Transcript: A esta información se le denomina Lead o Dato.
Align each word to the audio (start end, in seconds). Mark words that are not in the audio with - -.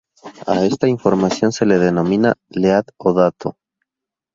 A 0.47 0.65
esta 0.65 0.87
información 0.87 1.51
se 1.51 1.63
le 1.67 1.77
denomina 1.77 2.33
Lead 2.49 2.85
o 2.97 3.13
Dato. 3.13 3.57